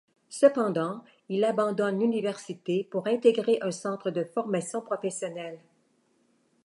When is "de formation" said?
4.09-4.81